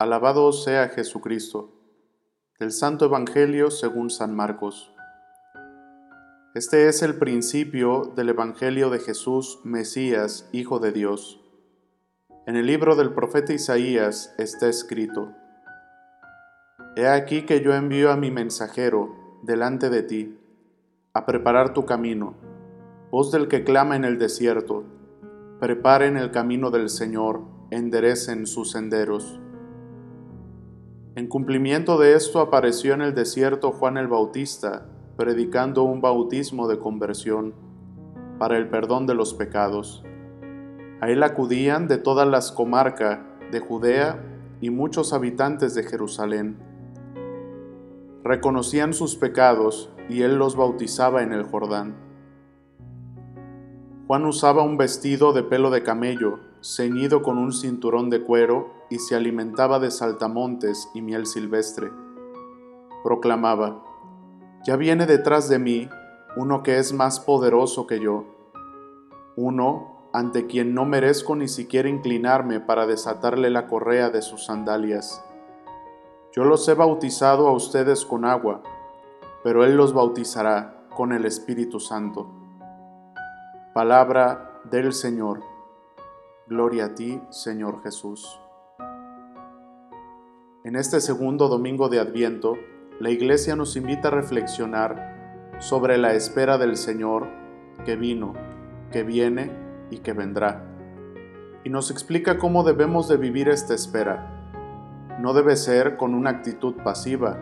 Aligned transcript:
Alabado 0.00 0.52
sea 0.52 0.90
Jesucristo. 0.90 1.72
Del 2.60 2.70
Santo 2.70 3.06
Evangelio 3.06 3.72
según 3.72 4.10
San 4.10 4.32
Marcos. 4.32 4.94
Este 6.54 6.86
es 6.86 7.02
el 7.02 7.16
principio 7.16 8.12
del 8.14 8.28
Evangelio 8.28 8.90
de 8.90 9.00
Jesús, 9.00 9.58
Mesías, 9.64 10.48
Hijo 10.52 10.78
de 10.78 10.92
Dios. 10.92 11.40
En 12.46 12.54
el 12.54 12.66
libro 12.66 12.94
del 12.94 13.12
profeta 13.12 13.52
Isaías 13.52 14.36
está 14.38 14.68
escrito, 14.68 15.34
He 16.94 17.08
aquí 17.08 17.42
que 17.42 17.60
yo 17.60 17.74
envío 17.74 18.12
a 18.12 18.16
mi 18.16 18.30
mensajero 18.30 19.40
delante 19.42 19.90
de 19.90 20.04
ti, 20.04 20.38
a 21.12 21.26
preparar 21.26 21.74
tu 21.74 21.86
camino, 21.86 22.36
voz 23.10 23.32
del 23.32 23.48
que 23.48 23.64
clama 23.64 23.96
en 23.96 24.04
el 24.04 24.16
desierto, 24.16 24.84
preparen 25.58 26.16
el 26.16 26.30
camino 26.30 26.70
del 26.70 26.88
Señor, 26.88 27.42
enderecen 27.72 28.46
sus 28.46 28.70
senderos. 28.70 29.40
En 31.18 31.26
cumplimiento 31.26 31.98
de 31.98 32.14
esto 32.14 32.38
apareció 32.38 32.94
en 32.94 33.02
el 33.02 33.12
desierto 33.12 33.72
Juan 33.72 33.96
el 33.96 34.06
Bautista, 34.06 34.86
predicando 35.16 35.82
un 35.82 36.00
bautismo 36.00 36.68
de 36.68 36.78
conversión 36.78 37.54
para 38.38 38.56
el 38.56 38.68
perdón 38.68 39.08
de 39.08 39.14
los 39.14 39.34
pecados. 39.34 40.04
A 41.00 41.10
él 41.10 41.24
acudían 41.24 41.88
de 41.88 41.98
todas 41.98 42.28
las 42.28 42.52
comarcas 42.52 43.18
de 43.50 43.58
Judea 43.58 44.22
y 44.60 44.70
muchos 44.70 45.12
habitantes 45.12 45.74
de 45.74 45.82
Jerusalén. 45.82 46.56
Reconocían 48.22 48.94
sus 48.94 49.16
pecados 49.16 49.90
y 50.08 50.22
él 50.22 50.36
los 50.36 50.54
bautizaba 50.54 51.24
en 51.24 51.32
el 51.32 51.42
Jordán. 51.42 51.96
Juan 54.06 54.24
usaba 54.24 54.62
un 54.62 54.76
vestido 54.76 55.32
de 55.32 55.42
pelo 55.42 55.70
de 55.70 55.82
camello, 55.82 56.38
ceñido 56.62 57.22
con 57.22 57.38
un 57.38 57.52
cinturón 57.52 58.10
de 58.10 58.22
cuero, 58.22 58.78
y 58.90 58.98
se 58.98 59.14
alimentaba 59.14 59.78
de 59.78 59.90
saltamontes 59.90 60.88
y 60.94 61.02
miel 61.02 61.26
silvestre. 61.26 61.90
Proclamaba, 63.04 63.84
Ya 64.66 64.76
viene 64.76 65.06
detrás 65.06 65.48
de 65.48 65.58
mí 65.58 65.88
uno 66.36 66.62
que 66.62 66.78
es 66.78 66.92
más 66.92 67.20
poderoso 67.20 67.86
que 67.86 68.00
yo, 68.00 68.24
uno 69.36 69.98
ante 70.12 70.46
quien 70.46 70.74
no 70.74 70.84
merezco 70.84 71.36
ni 71.36 71.48
siquiera 71.48 71.88
inclinarme 71.88 72.60
para 72.60 72.86
desatarle 72.86 73.50
la 73.50 73.66
correa 73.66 74.10
de 74.10 74.22
sus 74.22 74.46
sandalias. 74.46 75.22
Yo 76.32 76.44
los 76.44 76.66
he 76.68 76.74
bautizado 76.74 77.48
a 77.48 77.52
ustedes 77.52 78.04
con 78.04 78.24
agua, 78.24 78.62
pero 79.42 79.64
Él 79.64 79.76
los 79.76 79.92
bautizará 79.92 80.86
con 80.96 81.12
el 81.12 81.24
Espíritu 81.24 81.78
Santo. 81.78 82.28
Palabra 83.74 84.60
del 84.70 84.92
Señor. 84.92 85.57
Gloria 86.48 86.86
a 86.86 86.94
ti, 86.94 87.20
Señor 87.28 87.82
Jesús. 87.82 88.40
En 90.64 90.76
este 90.76 91.02
segundo 91.02 91.46
domingo 91.48 91.90
de 91.90 92.00
Adviento, 92.00 92.54
la 93.00 93.10
Iglesia 93.10 93.54
nos 93.54 93.76
invita 93.76 94.08
a 94.08 94.12
reflexionar 94.12 95.52
sobre 95.58 95.98
la 95.98 96.14
espera 96.14 96.56
del 96.56 96.78
Señor 96.78 97.26
que 97.84 97.96
vino, 97.96 98.32
que 98.90 99.02
viene 99.02 99.50
y 99.90 99.98
que 99.98 100.14
vendrá. 100.14 100.64
Y 101.64 101.68
nos 101.68 101.90
explica 101.90 102.38
cómo 102.38 102.64
debemos 102.64 103.08
de 103.08 103.18
vivir 103.18 103.50
esta 103.50 103.74
espera. 103.74 105.18
No 105.20 105.34
debe 105.34 105.54
ser 105.54 105.98
con 105.98 106.14
una 106.14 106.30
actitud 106.30 106.76
pasiva, 106.82 107.36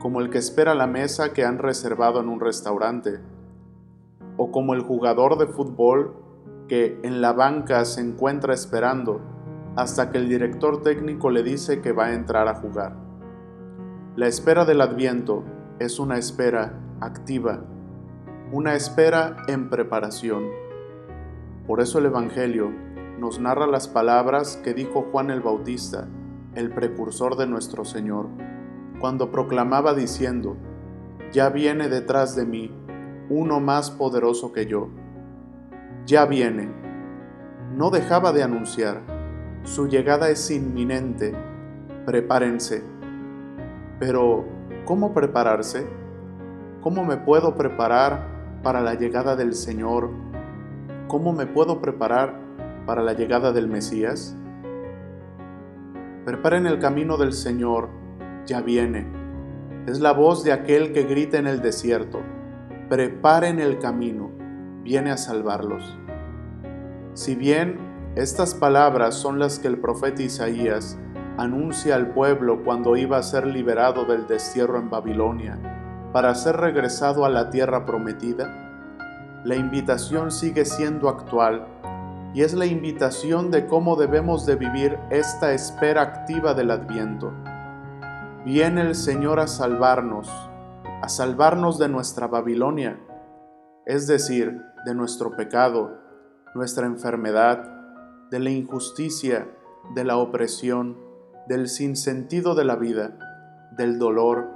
como 0.00 0.20
el 0.20 0.28
que 0.28 0.36
espera 0.36 0.74
la 0.74 0.86
mesa 0.86 1.32
que 1.32 1.46
han 1.46 1.56
reservado 1.56 2.20
en 2.20 2.28
un 2.28 2.40
restaurante, 2.40 3.20
o 4.36 4.52
como 4.52 4.74
el 4.74 4.82
jugador 4.82 5.38
de 5.38 5.46
fútbol 5.46 6.27
que 6.68 7.00
en 7.02 7.20
la 7.20 7.32
banca 7.32 7.84
se 7.84 8.00
encuentra 8.02 8.54
esperando 8.54 9.20
hasta 9.74 10.10
que 10.10 10.18
el 10.18 10.28
director 10.28 10.82
técnico 10.82 11.30
le 11.30 11.42
dice 11.42 11.80
que 11.80 11.92
va 11.92 12.06
a 12.06 12.14
entrar 12.14 12.46
a 12.46 12.54
jugar. 12.54 12.94
La 14.16 14.26
espera 14.26 14.64
del 14.64 14.80
adviento 14.80 15.44
es 15.78 15.98
una 15.98 16.18
espera 16.18 16.78
activa, 17.00 17.64
una 18.52 18.74
espera 18.74 19.36
en 19.46 19.70
preparación. 19.70 20.44
Por 21.66 21.80
eso 21.80 21.98
el 21.98 22.06
Evangelio 22.06 22.70
nos 23.18 23.40
narra 23.40 23.66
las 23.66 23.88
palabras 23.88 24.56
que 24.56 24.74
dijo 24.74 25.08
Juan 25.10 25.30
el 25.30 25.40
Bautista, 25.40 26.08
el 26.54 26.70
precursor 26.70 27.36
de 27.36 27.46
nuestro 27.46 27.84
Señor, 27.84 28.26
cuando 29.00 29.30
proclamaba 29.30 29.94
diciendo, 29.94 30.56
Ya 31.32 31.50
viene 31.50 31.88
detrás 31.88 32.34
de 32.36 32.44
mí 32.44 32.74
uno 33.30 33.60
más 33.60 33.90
poderoso 33.90 34.52
que 34.52 34.66
yo 34.66 34.88
ya 36.08 36.24
viene. 36.24 36.70
No 37.76 37.90
dejaba 37.90 38.32
de 38.32 38.42
anunciar, 38.42 39.02
su 39.62 39.88
llegada 39.88 40.30
es 40.30 40.50
inminente, 40.50 41.34
prepárense. 42.06 42.82
Pero, 44.00 44.46
¿cómo 44.86 45.12
prepararse? 45.12 45.86
¿Cómo 46.80 47.04
me 47.04 47.18
puedo 47.18 47.54
preparar 47.56 48.26
para 48.62 48.80
la 48.80 48.94
llegada 48.94 49.36
del 49.36 49.54
Señor? 49.54 50.10
¿Cómo 51.08 51.34
me 51.34 51.44
puedo 51.44 51.82
preparar 51.82 52.40
para 52.86 53.02
la 53.02 53.12
llegada 53.12 53.52
del 53.52 53.68
Mesías? 53.68 54.34
Preparen 56.24 56.66
el 56.66 56.78
camino 56.78 57.18
del 57.18 57.34
Señor, 57.34 57.90
ya 58.46 58.62
viene. 58.62 59.06
Es 59.86 60.00
la 60.00 60.12
voz 60.12 60.42
de 60.42 60.52
aquel 60.52 60.94
que 60.94 61.02
grita 61.02 61.36
en 61.36 61.46
el 61.46 61.60
desierto. 61.60 62.20
Preparen 62.88 63.58
el 63.58 63.78
camino 63.78 64.37
viene 64.88 65.10
a 65.10 65.18
salvarlos. 65.18 65.98
Si 67.12 67.34
bien 67.34 67.78
estas 68.16 68.54
palabras 68.54 69.16
son 69.16 69.38
las 69.38 69.58
que 69.58 69.68
el 69.68 69.78
profeta 69.78 70.22
Isaías 70.22 70.96
anuncia 71.36 71.94
al 71.94 72.14
pueblo 72.14 72.64
cuando 72.64 72.96
iba 72.96 73.18
a 73.18 73.22
ser 73.22 73.46
liberado 73.46 74.06
del 74.06 74.26
destierro 74.26 74.78
en 74.78 74.88
Babilonia 74.88 75.58
para 76.14 76.34
ser 76.34 76.56
regresado 76.56 77.26
a 77.26 77.28
la 77.28 77.50
tierra 77.50 77.84
prometida, 77.84 79.42
la 79.44 79.56
invitación 79.56 80.30
sigue 80.30 80.64
siendo 80.64 81.10
actual 81.10 81.66
y 82.32 82.40
es 82.40 82.54
la 82.54 82.64
invitación 82.64 83.50
de 83.50 83.66
cómo 83.66 83.94
debemos 83.94 84.46
de 84.46 84.56
vivir 84.56 84.98
esta 85.10 85.52
espera 85.52 86.00
activa 86.00 86.54
del 86.54 86.70
adviento. 86.70 87.30
Viene 88.46 88.80
el 88.80 88.94
Señor 88.94 89.38
a 89.38 89.48
salvarnos, 89.48 90.30
a 91.02 91.10
salvarnos 91.10 91.78
de 91.78 91.90
nuestra 91.90 92.26
Babilonia, 92.26 92.98
es 93.84 94.06
decir, 94.06 94.62
de 94.88 94.94
nuestro 94.94 95.36
pecado, 95.36 95.98
nuestra 96.54 96.86
enfermedad, 96.86 97.70
de 98.30 98.38
la 98.38 98.48
injusticia, 98.48 99.46
de 99.94 100.02
la 100.02 100.16
opresión, 100.16 100.96
del 101.46 101.68
sinsentido 101.68 102.54
de 102.54 102.64
la 102.64 102.76
vida, 102.76 103.18
del 103.76 103.98
dolor. 103.98 104.48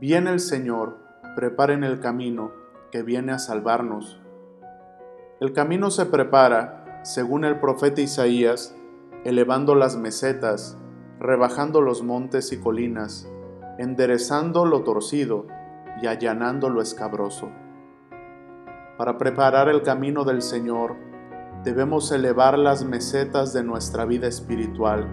Viene 0.00 0.30
el 0.30 0.40
Señor, 0.40 0.98
preparen 1.36 1.84
el 1.84 2.00
camino 2.00 2.50
que 2.90 3.04
viene 3.04 3.30
a 3.30 3.38
salvarnos. 3.38 4.20
El 5.40 5.52
camino 5.52 5.92
se 5.92 6.06
prepara, 6.06 7.00
según 7.04 7.44
el 7.44 7.60
profeta 7.60 8.00
Isaías, 8.00 8.74
elevando 9.24 9.76
las 9.76 9.96
mesetas, 9.96 10.76
rebajando 11.20 11.80
los 11.80 12.02
montes 12.02 12.50
y 12.50 12.58
colinas, 12.58 13.30
enderezando 13.78 14.66
lo 14.66 14.82
torcido 14.82 15.46
y 16.02 16.08
allanando 16.08 16.70
lo 16.70 16.82
escabroso. 16.82 17.52
Para 18.96 19.18
preparar 19.18 19.68
el 19.68 19.82
camino 19.82 20.22
del 20.22 20.40
Señor, 20.40 20.94
debemos 21.64 22.12
elevar 22.12 22.56
las 22.56 22.84
mesetas 22.84 23.52
de 23.52 23.64
nuestra 23.64 24.04
vida 24.04 24.28
espiritual, 24.28 25.08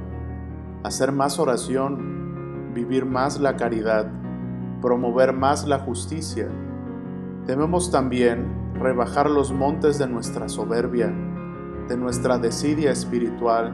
hacer 0.84 1.12
más 1.12 1.40
oración, 1.40 2.74
vivir 2.76 3.08
más 3.08 3.40
la 3.40 3.56
caridad, 3.56 4.06
promover 4.84 5.34
más 5.34 5.68
la 5.68 5.80
justicia. 5.80 6.48
Debemos 7.48 7.90
también 7.90 8.74
rebajar 8.76 9.28
los 9.32 9.52
montes 9.52 9.98
de 9.98 10.08
nuestra 10.08 10.48
soberbia, 10.48 11.12
de 11.88 11.98
nuestra 11.98 12.38
desidia 12.38 12.92
espiritual, 12.92 13.74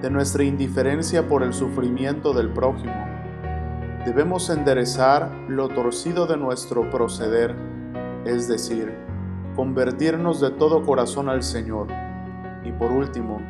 de 0.00 0.08
nuestra 0.08 0.44
indiferencia 0.44 1.28
por 1.28 1.42
el 1.42 1.52
sufrimiento 1.52 2.32
del 2.32 2.48
prójimo. 2.54 3.06
Debemos 4.06 4.48
enderezar 4.48 5.30
lo 5.46 5.68
torcido 5.68 6.26
de 6.26 6.38
nuestro 6.38 6.90
proceder, 6.90 7.54
es 8.24 8.48
decir, 8.48 9.11
convertirnos 9.54 10.40
de 10.40 10.50
todo 10.50 10.82
corazón 10.82 11.28
al 11.28 11.42
Señor 11.42 11.88
y 12.64 12.72
por 12.72 12.90
último, 12.90 13.40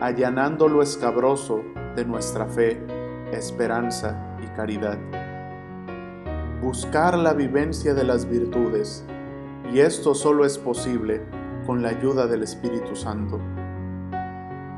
allanando 0.00 0.68
lo 0.68 0.82
escabroso 0.82 1.62
de 1.94 2.04
nuestra 2.04 2.46
fe, 2.46 2.82
esperanza 3.32 4.36
y 4.42 4.46
caridad. 4.48 4.98
Buscar 6.60 7.16
la 7.16 7.32
vivencia 7.32 7.94
de 7.94 8.02
las 8.02 8.28
virtudes, 8.28 9.04
y 9.72 9.80
esto 9.80 10.14
solo 10.14 10.44
es 10.44 10.58
posible 10.58 11.22
con 11.66 11.82
la 11.82 11.90
ayuda 11.90 12.26
del 12.26 12.42
Espíritu 12.42 12.96
Santo. 12.96 13.38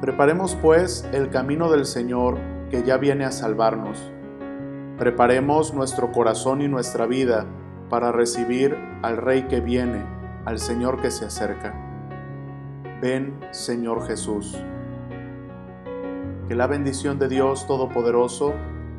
Preparemos 0.01 0.55
pues 0.57 1.09
el 1.13 1.31
camino 1.31 1.71
del 1.71 1.87
Señor 1.87 2.39
que 2.71 2.83
ya 2.83 2.99
viene 2.99 3.25
a 3.25 3.33
salvarnos. 3.33 4.13
Preparemos 4.99 5.73
nuestro 5.73 6.13
corazón 6.13 6.61
y 6.61 6.69
nuestra 6.69 7.07
vida 7.07 7.47
para 7.89 8.13
recibir 8.13 8.77
al 9.03 9.17
Rey 9.17 9.45
que 9.45 9.61
viene 9.61 10.18
al 10.49 10.59
Señor 10.59 11.03
que 11.03 11.11
se 11.11 11.27
acerca. 11.27 11.75
Ven, 13.03 13.39
Señor 13.51 14.07
Jesús. 14.07 14.57
Que 16.49 16.55
la 16.55 16.67
bendición 16.67 17.19
de 17.19 17.29
Dios 17.29 17.67
Todopoderoso, 17.67 18.55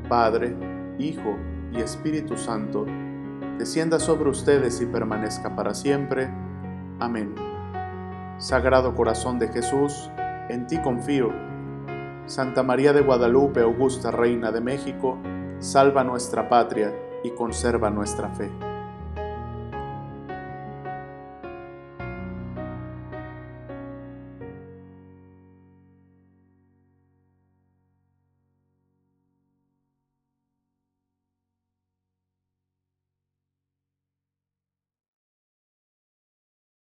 Padre, 0.07 0.56
Hijo 1.00 1.38
y 1.72 1.80
Espíritu 1.80 2.38
Santo, 2.38 2.86
descienda 3.57 4.00
sobre 4.00 4.30
ustedes 4.30 4.80
y 4.80 4.86
permanezca 4.86 5.56
para 5.56 5.74
siempre. 5.74 6.30
Amén. 7.00 7.34
Sagrado 8.38 8.94
Corazón 8.94 9.40
de 9.40 9.48
Jesús, 9.48 10.12
en 10.50 10.68
ti 10.68 10.78
confío. 10.78 11.31
Santa 12.28 12.62
María 12.62 12.94
de 12.94 13.02
Guadalupe, 13.02 13.62
Augusta 13.62 14.12
Reina 14.12 14.52
de 14.52 14.62
México, 14.62 15.18
salva 15.57 16.04
nuestra 16.04 16.48
patria 16.48 16.94
y 17.24 17.31
conserva 17.31 17.90
nuestra 17.90 18.30
fe. 18.30 18.69